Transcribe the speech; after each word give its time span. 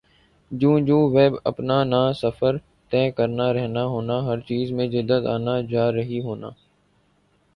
جوں 0.51 0.79
جوں 0.79 1.01
ویب 1.09 1.33
اپنانا 1.43 2.01
سفر 2.13 2.53
طے 2.91 3.03
کرنا 3.11 3.51
رہنا 3.53 3.83
ہونا 3.85 4.17
ہَر 4.25 4.39
چیز 4.47 4.71
میں 4.71 4.87
جدت 4.87 5.27
آنا 5.27 5.59
جارہی 5.69 6.21
ہونا 6.21 6.49